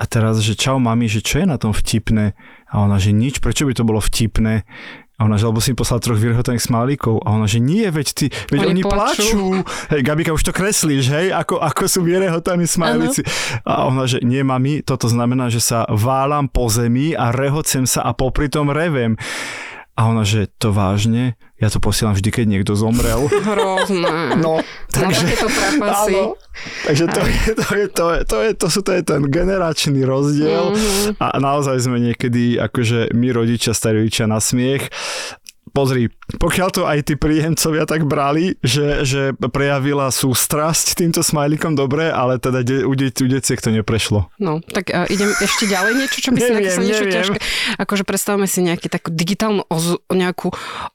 [0.00, 2.32] A teraz, že čau mami, že čo je na tom vtipné?
[2.72, 4.64] A ona, že nič, prečo by to bolo vtipné?
[5.20, 7.20] A ona, že lebo si poslal troch vyrehotaných smálíkov.
[7.28, 9.60] A ona, že nie, veď, ty, veď oni, oni plačú.
[9.92, 13.20] Hej, Gabika, už to kreslíš, hej, ako, ako sú vyrehotaní smálíci.
[13.68, 18.08] A ona, že nie, mami, toto znamená, že sa válam po zemi a rehocem sa
[18.08, 19.20] a popri tom revem.
[20.00, 21.36] A ona, že to vážne?
[21.60, 23.28] Ja to posielam vždy, keď niekto zomrel.
[23.52, 24.32] Hrozné.
[24.40, 25.28] No, takže,
[25.76, 26.40] áno,
[26.88, 30.00] takže to, je, to, je, to, je, to, je, to, sú, to je ten generačný
[30.08, 31.20] rozdiel mm-hmm.
[31.20, 34.88] a naozaj sme niekedy akože my rodičia, starí rodičia na smiech
[35.70, 42.10] pozri, pokiaľ to aj tí príjemcovia tak brali, že, že prejavila sústrasť týmto smajlikom dobre,
[42.10, 44.28] ale teda de, u, de, u deciek to neprešlo.
[44.36, 47.16] No, tak uh, idem ešte ďalej niečo, čo by si neviem, niečo neviem.
[47.16, 47.38] ťažké.
[47.80, 50.50] Akože predstavme si nejaký takú digitálnu oz, nejakú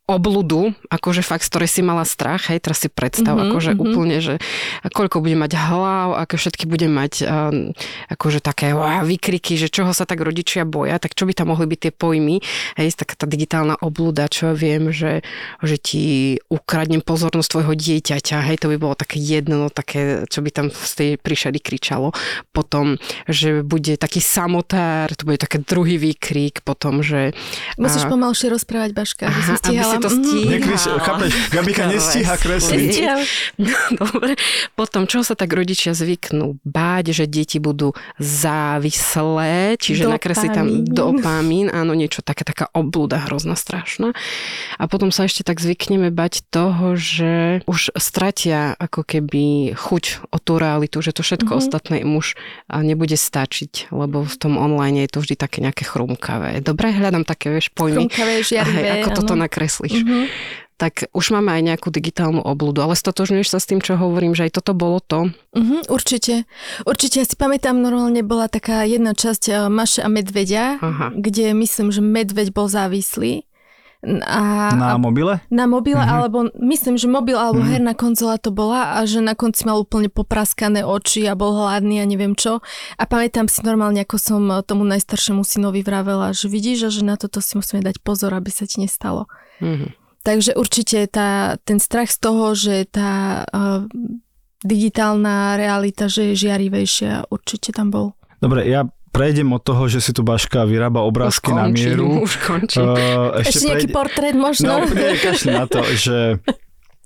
[0.05, 3.85] obludu, akože fakt, z ktorej si mala strach, hej, teraz si predstav, mm-hmm, akože mm-hmm.
[3.89, 4.33] úplne, že
[4.93, 7.73] koľko bude mať hlav, ako všetky bude mať um,
[8.13, 11.65] akože také wow, vykriky, že čoho sa tak rodičia boja, tak čo by tam mohli
[11.65, 12.38] byť tie pojmy,
[12.77, 15.21] hej, taká tá digitálna obluda, čo viem, že,
[15.62, 16.04] že ti
[16.49, 20.91] ukradnem pozornosť tvojho dieťaťa, hej, to by bolo také jedno, také, čo by tam z
[20.97, 22.10] tej príšery kričalo.
[22.49, 22.97] Potom,
[23.30, 27.38] že bude taký samotár, to bude také druhý výkrik, potom, že...
[27.78, 28.12] Musíš a...
[28.12, 29.86] pomalšie rozprávať, Baška, aby si stihala.
[29.86, 30.17] Aby si to mhm.
[30.17, 30.51] stíhala.
[30.56, 32.93] Nekryš, chápeš, Gabika nestíha kresliť.
[33.62, 34.34] No, dobre.
[34.73, 41.67] Potom, čo sa tak rodičia zvyknú báť, že deti budú závislé, čiže nakresli tam dopamín,
[41.69, 44.15] áno, niečo také, taká oblúda hrozná, strašná.
[44.75, 50.38] A potom sa ešte tak zvykneme bať toho, že už stratia ako keby chuť o
[50.41, 51.63] tú realitu, že to všetko mm-hmm.
[51.63, 52.36] ostatné im už
[52.71, 56.60] nebude stačiť, lebo v tom online je to vždy také nejaké chrumkavé.
[56.60, 58.12] Dobre, hľadám také, vieš, pojmy.
[58.12, 58.88] Chrumkavé, žiarivé.
[59.01, 60.03] Ako toto nakreslíš.
[60.03, 62.84] Mm-hmm tak už máme aj nejakú digitálnu obludu.
[62.84, 65.31] Ale stotožňuješ sa s tým, čo hovorím, že aj toto bolo to?
[65.55, 66.43] Uh-huh, určite.
[66.84, 67.23] Určite.
[67.23, 71.15] Ja si pamätám, normálne bola taká jedna časť uh, Maše a Medvedia, Aha.
[71.15, 73.47] kde myslím, že Medveď bol závislý
[74.21, 75.41] a, na mobile?
[75.49, 76.15] Na mobile, mm-hmm.
[76.15, 77.73] alebo myslím, že mobil alebo mm-hmm.
[77.73, 81.99] herná konzola to bola a že na konci mal úplne popraskané oči a bol hladný
[81.99, 82.61] a neviem čo.
[82.95, 87.41] A pamätám si normálne, ako som tomu najstaršiemu synovi vravela, že vidíš, že na toto
[87.41, 89.25] si musíme dať pozor, aby sa ti nestalo.
[89.59, 89.89] Mm-hmm.
[90.25, 93.85] Takže určite tá, ten strach z toho, že tá uh,
[94.65, 98.17] digitálna realita, že je žiarivejšia, určite tam bol.
[98.41, 102.06] Dobre, ja prejdem od toho, že si tu Baška vyrába obrázky už končím, na mieru.
[102.19, 102.84] Už končím.
[102.84, 104.67] Uh, ešte, ešte nejaký portrét možno?
[104.67, 105.15] No, nie,
[105.56, 106.43] na to, že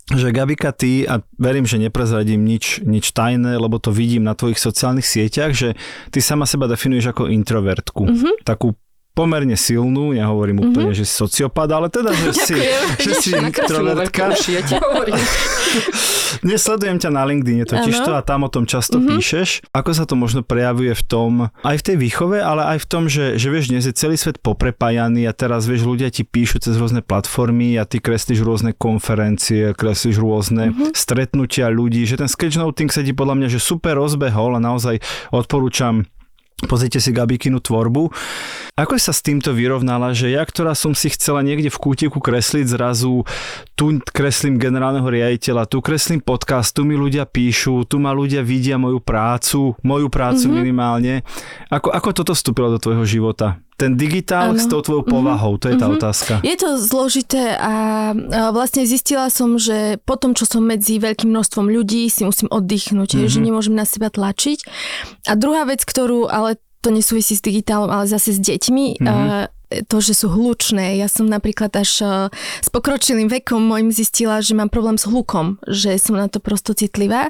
[0.10, 4.58] že Gabika, ty, a verím, že neprezradím nič, nič tajné, lebo to vidím na tvojich
[4.58, 5.78] sociálnych sieťach, že
[6.10, 8.10] ty sama seba definuješ ako introvertku.
[8.10, 8.34] Mm-hmm.
[8.42, 8.74] Takú
[9.20, 10.72] pomerne silnú, nehovorím mm-hmm.
[10.72, 12.56] úplne, že si sociopat, ale teda, že si,
[13.04, 14.32] že si introvertka.
[16.48, 19.12] Nesledujem ťa na LinkedIn, totiž to a tam o tom často mm-hmm.
[19.12, 19.50] píšeš.
[19.76, 21.32] Ako sa to možno prejavuje v tom,
[21.68, 24.40] aj v tej výchove, ale aj v tom, že, že vieš, dnes je celý svet
[24.40, 29.76] poprepájaný a teraz vieš, ľudia ti píšu cez rôzne platformy a ty kreslíš rôzne konferencie,
[29.76, 30.96] kreslíš rôzne mm-hmm.
[30.96, 35.04] stretnutia ľudí, že ten sketchnoting sa ti podľa mňa že super rozbehol a naozaj
[35.36, 36.08] odporúčam
[36.68, 38.12] Pozrite si Gabikinu tvorbu.
[38.76, 42.66] Ako sa s týmto vyrovnala, že ja, ktorá som si chcela niekde v kútiku kresliť
[42.68, 43.24] zrazu,
[43.80, 48.76] tu kreslím generálneho riaditeľa, tu kreslím podcast, tu mi ľudia píšu, tu ma ľudia vidia
[48.76, 50.60] moju prácu, moju prácu mm-hmm.
[50.60, 51.14] minimálne.
[51.72, 53.62] Ako, ako toto vstúpilo do tvojho života?
[53.80, 54.60] Ten digitál Áno.
[54.60, 55.96] s tou tvojou povahou, to je tá Mhm.
[55.96, 56.34] otázka.
[56.44, 58.12] Je to zložité a
[58.52, 63.16] vlastne zistila som, že po tom, čo som medzi veľkým množstvom ľudí, si musím oddychnúť,
[63.16, 63.32] mm-hmm.
[63.32, 64.68] že nemôžem na seba tlačiť.
[65.32, 69.86] A druhá vec, ktorú, ale to nesúvisí s digitálom, ale zase s deťmi, mm-hmm.
[69.88, 70.98] to, že sú hlučné.
[70.98, 72.12] Ja som napríklad až a,
[72.60, 76.74] s pokročilým vekom môjim zistila, že mám problém s hlukom, že som na to prosto
[76.74, 77.30] citlivá.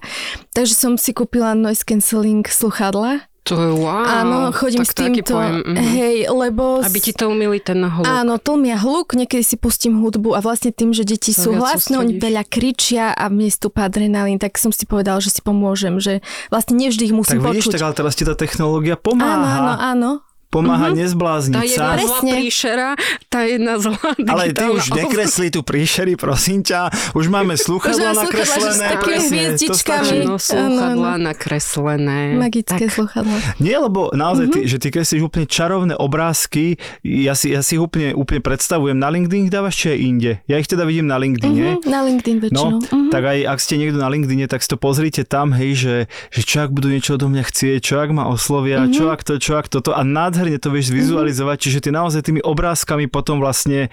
[0.55, 3.28] Takže som si kúpila noise cancelling sluchadla.
[3.49, 4.05] To je wow.
[4.05, 5.33] Áno, chodím tak s to týmto.
[5.33, 5.81] pojem, mhm.
[5.81, 6.85] Hej, lebo...
[6.85, 8.05] Aby ti to umili ten hluk.
[8.05, 11.97] Áno, tlmia hluk, niekedy si pustím hudbu a vlastne tým, že deti Sa sú hlasné,
[11.97, 16.21] oni veľa kričia a mne stúpa adrenalín, tak som si povedal, že si pomôžem, že
[16.53, 17.73] vlastne nevždy ich Tak musím vidíš, počuť.
[17.73, 19.75] tak ale teraz ti tá technológia Áno, áno, pomáha.
[19.81, 20.28] áno.
[20.49, 20.97] Pomáha Mhm.
[20.97, 21.69] nezblázniť Tá sa.
[21.69, 22.87] jedna zlá príšera,
[23.29, 26.89] tá jedna zlá Ale ty už nekresli tu príšery, prosím ťa.
[27.13, 28.87] Už máme slúchadla Už máme slúchadlá, že s nakreslené.
[28.89, 30.17] takými presne, to stačí.
[30.19, 32.19] Áno, slúchadlá Áno, nakreslené.
[32.35, 33.37] Magické Tak, sluchadla.
[33.59, 34.51] Nie, lebo naozaj, Mhm.
[34.51, 38.95] ty, že ty kreslíš úplne čarovné obrázky, ja si, ja si ich úplne, úplne predstavujem.
[38.95, 40.31] Na LinkedIn ich dávaš či aj inde?
[40.43, 41.77] Ja ich teda vidím na LinkedIne.
[41.77, 42.69] Mhm, na LinkedIn väčšinou.
[42.73, 43.09] No, Mhm.
[43.09, 45.95] tak aj ak ste niekto na LinkedIne, tak si to pozrite tam, hej, že,
[46.29, 48.91] že čo ak budú niečo odo mňa chcieť, čo ak ma oslovia, Mhm.
[48.91, 50.01] čo ak to, čo ak toto a
[50.39, 53.91] nádherne to vieš zvizualizovať, čiže ty naozaj tými obrázkami potom vlastne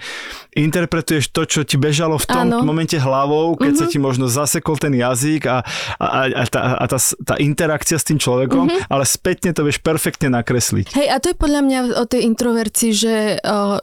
[0.55, 2.63] interpretuješ to, čo ti bežalo v tom Áno.
[2.63, 3.91] momente hlavou, keď sa Mhm.
[3.91, 5.57] ti možno zasekol ten jazyk a,
[5.99, 8.87] a, a, tá, a tá, tá interakcia s tým človekom, Mhm.
[8.87, 10.95] ale spätne to vieš perfektne nakresliť.
[10.95, 13.15] Hej, a to je podľa mňa o tej introvercii, že,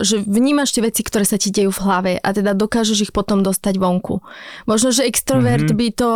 [0.00, 3.44] že vnímaš tie veci, ktoré sa ti dejú v hlave a teda dokážeš ich potom
[3.44, 4.24] dostať vonku.
[4.64, 5.76] Možno, že extrovert Mhm.
[5.76, 5.92] mm-hmm.
[5.92, 6.10] by to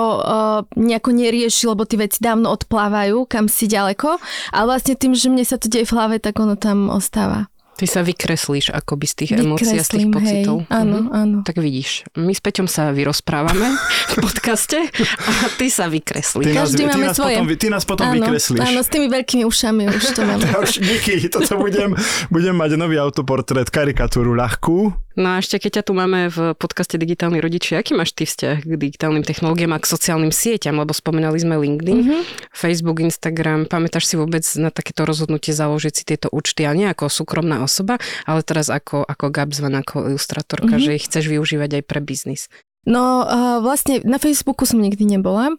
[0.79, 4.17] nejako neriešil, lebo tie veci dávno odplávajú kam si ďaleko,
[4.53, 7.47] ale vlastne tým, že mne sa to deje v hlave, tak ono tam ostáva.
[7.75, 10.57] Ty sa vykreslíš akoby z tých emócií a z tých Vykreslím, pocitov.
[10.61, 10.75] Hej.
[10.75, 11.11] Áno, Mhm.
[11.13, 11.37] áno.
[11.41, 13.71] Tak vidíš, my s Peťom sa vyrozprávame
[14.09, 14.83] v podcaste
[15.21, 16.43] a ty sa vykreslíš.
[16.43, 17.37] Ty nás, Každý ty máme nás svoje.
[17.37, 18.59] potom, ty nás potom áno, vykreslíš.
[18.65, 20.43] áno, s tými veľkými ušami už to mám.
[20.43, 21.95] Ja už, díky, toto budem,
[22.29, 24.91] budem mať nový autoportrét, karikatúru ľahkú.
[25.19, 28.63] No a ešte keď ťa tu máme v podcaste Digitálni rodiči, aký máš ty vzťah
[28.63, 30.79] k digitálnym technológiám a k sociálnym sieťam?
[30.79, 32.17] Lebo spomínali sme LinkedIn, Mhm.
[32.55, 33.67] Facebook, Instagram.
[33.67, 37.99] Pamätáš si vôbec na takéto rozhodnutie založiť si tieto účty a nie ako súkromná osoba,
[38.31, 40.83] ale teraz ako, ako Gabzvan, ako ilustratorka, Mhm.
[40.87, 42.47] že ich chceš využívať aj pre biznis.
[42.87, 45.59] No uh, vlastne na Facebooku som nikdy nebola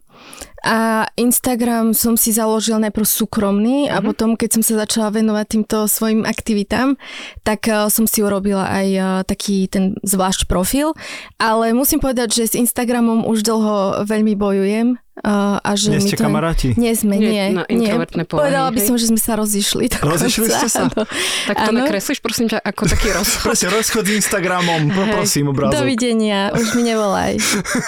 [0.63, 4.05] a Instagram som si založila najprv súkromný a Mhm.
[4.05, 6.95] potom keď som sa začala venovať týmto svojim aktivitám,
[7.43, 10.93] tak uh, som si urobila aj uh, taký ten zvlášť profil,
[11.39, 16.15] ale musím povedať, že s Instagramom už dlho veľmi bojujem uh, a že Nie ste
[16.15, 16.23] to...
[16.23, 16.73] kamaráti?
[16.75, 17.91] Nie sme, Nie, nie.
[17.91, 19.91] povahy, Povedala by som, že sme sa rozišli.
[20.03, 20.87] Rozišli ste sa?
[20.87, 21.03] áno.
[21.45, 21.79] Tak to Áno.
[21.81, 23.51] nakreslíš, prosím ťa, ako taký rozchod.
[23.51, 25.75] Presne, rozchod s Instagramom, poprosím obrázok.
[25.75, 27.37] Dovidenia, už mi nevolaj.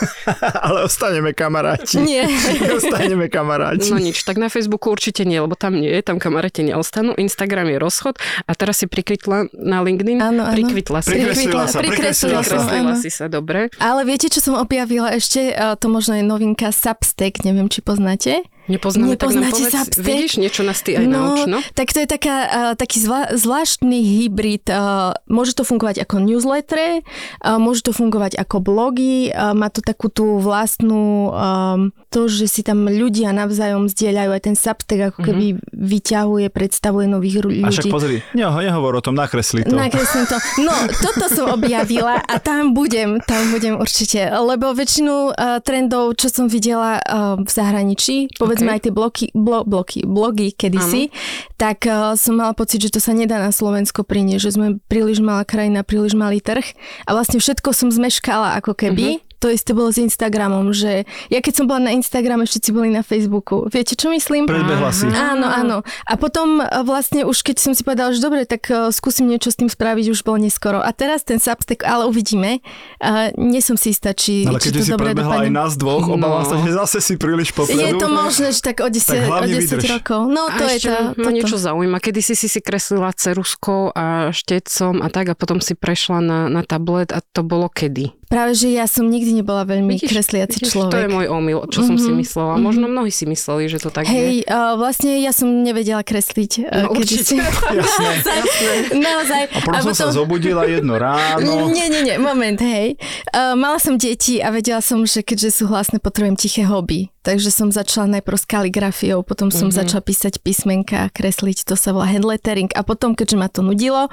[0.67, 2.00] Ale ostaneme kamaráti.
[2.00, 2.28] Nie.
[2.72, 3.89] Ostaneme kamaráti.
[3.89, 7.15] No nič, tak na Facebooku určite nie, lebo tam nie je, tam kamaráti neostanú.
[7.15, 10.20] Instagram je rozchod a teraz si prikvitla na LinkedIn.
[10.20, 10.54] Áno, áno.
[10.54, 11.13] Prikvitla si.
[11.13, 12.56] Prikreslila sa, prikreslila sa.
[12.58, 13.70] Prikreslila si sa, dobre.
[13.78, 15.54] Ale viete, čo som objavila ešte?
[15.54, 18.42] A To možno je novinka Substack, neviem, či poznáte.
[18.72, 20.06] Nepoznáme, tak nám Nepoznáte povedz, Substack?
[20.08, 21.60] vidíš, niečo nás ty aj nauč, no?
[21.76, 24.66] tak to je taká, uh, taký zvla, zvláštny hybrid.
[24.72, 29.84] Uh, môže to fungovať ako newsletter, uh, môže to fungovať ako blogy, uh, má to
[29.84, 35.20] takú tú vlastnú, um, to, že si tam ľudia navzájom zdieľajú, aj ten Substack ako
[35.26, 37.92] keby vyťahuje, predstavuje nových ru- A však ľudí.
[37.92, 39.74] pozri, ne, nehovor o tom, nakresli to.
[39.74, 40.38] Nakreslím to.
[40.62, 44.30] No, toto som objavila a tam budem, tam budem určite.
[44.30, 48.74] Lebo väčšinu uh, trendov, čo som videla uh, v zahraničí, povedzme Ok.
[48.76, 51.10] aj tie bloky, blo, bloky, blogy kedysi,
[51.56, 55.24] tak uh, som mala pocit, že to sa nedá na Slovensko priniesť, že sme príliš
[55.24, 56.65] malá krajina, príliš malý trh
[57.08, 59.24] a vlastne všetko som zmeškala ako keby.
[59.42, 63.02] To isté bolo s Instagramom, že ja keď som bola na Instagrame, všetci boli na
[63.02, 63.66] Facebooku.
[63.68, 64.46] Viete, čo myslím?
[64.46, 65.10] Predbehla si.
[65.10, 65.78] Áno, áno.
[66.04, 69.50] A potom e, vlastne už keď som si povedala, že dobre, tak e, skúsim niečo
[69.50, 70.78] s tým spraviť, už bolo neskoro.
[70.78, 72.62] A teraz ten Substack, ale uvidíme.
[72.98, 75.58] Uh, nie som si istá, či, Ale či keď to si dobre predbehla aj dopadne.
[75.58, 76.14] nás dvoch, No.
[76.16, 77.82] obávam sa, že zase si príliš popredu.
[77.82, 79.90] Je to možné, že tak o 10, Tak o hlavne 10 vydrž.
[79.92, 80.22] rokov.
[80.28, 81.02] No a to je ešte to.
[81.02, 81.34] ma toto.
[81.34, 81.98] niečo zaujíma.
[81.98, 86.40] Kedy si si si kreslila ceruskou a štecom a tak a potom si prešla na,
[86.48, 88.14] na tablet a to bolo kedy?
[88.32, 90.88] Práve, že ja som nikdy nebola veľmi kresliaci vidíš, človek.
[90.89, 92.54] To je môj omyl, čo som si Mhm, myslela.
[92.56, 92.63] mhm.
[92.63, 94.15] Možno mnohí si mysleli, že to tak je.
[94.15, 96.52] Hej, uh, vlastne ja som nevedela kresliť.
[96.63, 97.36] Uh, No, určite.
[98.24, 98.74] Jasné.
[98.94, 99.41] Naozaj.
[99.52, 101.67] A potom som sa zobudila jedno ráno.
[101.67, 102.96] Nie, nie, nie, moment, hej.
[103.30, 107.12] Uh, mala som deti a vedela som, že keďže sú hlasné, potrebujem tiché hobby.
[107.22, 109.76] Takže som začala najprv s kaligrafiou, potom som Mhm.
[109.76, 112.74] začala písať písmenka, kresliť, to sa volá hand lettering.
[112.74, 114.10] A potom, keďže ma to nudilo,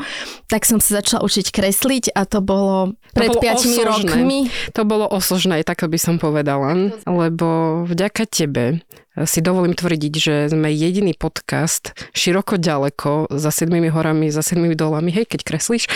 [0.46, 3.82] tak som sa začala učiť kresliť a to bolo pred bolo 5 osožné.
[3.82, 4.38] rokmi.
[4.70, 7.46] To bolo osožné, tak by som povedala, lebo
[7.84, 8.84] vďaka tebe
[9.24, 15.10] si dovolím tvrdiť, že sme jediný podcast široko ďaleko za sedmými horami, za sedmými dolami,
[15.10, 15.90] hej, keď kreslíš,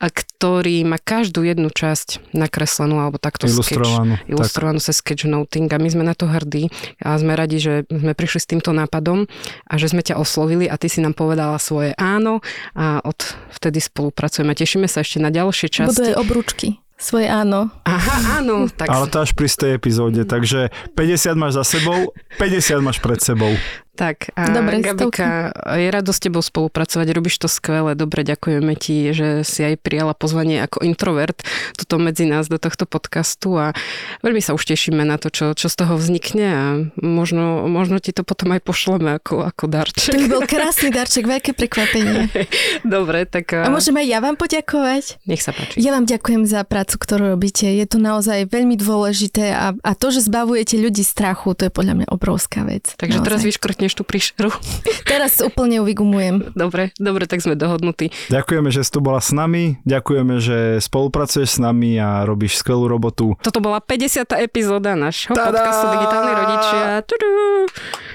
[0.00, 5.78] a ktorý má každú jednu časť nakreslenú alebo takto Ilustrovanú, sketch, ilustrovanú sa sketchnoting a
[5.80, 9.26] my sme na to hrdí a sme radi, že sme prišli s týmto nápadom
[9.68, 12.44] a že sme ťa oslovili a ty si nám povedala svoje áno
[12.76, 13.18] a od
[13.58, 14.52] vtedy spolupracujeme.
[14.52, 15.96] Tešíme sa ešte na ďalšie časti.
[15.96, 16.81] Budú aj obrúčky.
[17.02, 17.66] Svoje áno.
[17.82, 18.70] Aha, áno.
[18.70, 23.18] Tak Ale to až pri tej epizóde, takže 50 máš za sebou, 50 máš pred
[23.18, 23.50] sebou.
[23.92, 29.12] Tak, a Dobre, Gabika, je rado s tebou spolupracovať, robíš to skvele, dobre, ďakujeme ti,
[29.12, 31.36] že si aj prijala pozvanie ako introvert
[31.76, 33.76] tuto medzi nás do tohto podcastu a
[34.24, 36.64] veľmi sa už tešíme na to, čo, čo z toho vznikne a
[37.04, 40.16] možno, možno ti to potom aj pošleme ako, ako To darček.
[40.16, 42.32] by bol krásny darček, veľké prekvapenie.
[42.88, 45.20] Dobre, tak A môžem aj ja vám poďakovať?
[45.28, 45.84] nech sa páči.
[45.84, 47.68] Ja vám ďakujem za prácu, ktorú robíte.
[47.68, 51.94] Je to naozaj veľmi dôležité a, a to, že zbavujete ľudí strachu, to je podľa
[52.00, 52.96] mňa obrovská vec.
[52.96, 53.28] Takže naozaj.
[53.28, 53.40] teraz
[53.82, 54.50] vyškrtneš tú príšeru.
[55.10, 56.54] Teraz úplne ju vygumujem.
[56.54, 58.14] Dobre, dobre, tak sme dohodnutí.
[58.30, 62.86] Ďakujeme, že si tu bola s nami, ďakujeme, že spolupracuješ s nami a robíš skvelú
[62.86, 63.34] robotu.
[63.42, 64.38] Toto bola 50.
[64.38, 65.50] epizóda nášho Tada!
[65.50, 66.82] podcastu Digitálni rodičia.
[67.02, 67.30] Tudú.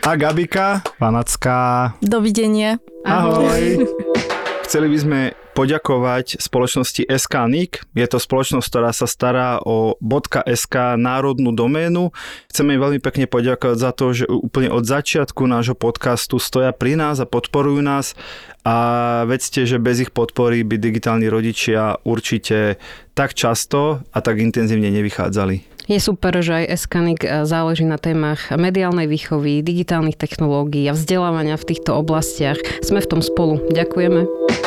[0.07, 2.79] A Gabika, Panacká, Dovidenia.
[3.03, 3.83] ahoj.
[4.67, 5.19] Chceli by sme
[5.57, 7.97] poďakovať spoločnosti SKNIC.
[7.97, 9.97] Je to spoločnosť, ktorá sa stará o
[10.45, 12.13] .sk národnú doménu.
[12.53, 16.93] Chceme im veľmi pekne poďakovať za to, že úplne od začiatku nášho podcastu stoja pri
[16.93, 18.13] nás a podporujú nás
[18.61, 18.75] a
[19.25, 22.77] vedzte, že bez ich podpory by digitálni rodičia určite
[23.17, 25.73] tak často a tak intenzívne nevychádzali.
[25.87, 31.63] Je super, že aj Eskanik záleží na témach mediálnej výchovy, digitálnych technológií a vzdelávania v
[31.63, 32.59] týchto oblastiach.
[32.83, 33.63] Sme v tom spolu.
[33.71, 34.66] Ďakujeme.